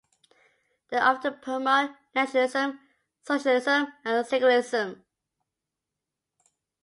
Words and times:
They 0.89 0.97
often 0.97 1.37
promote 1.43 1.91
Nationalism, 2.15 2.79
Socialism 3.21 3.93
and 4.03 4.25
Secularism. 4.25 5.05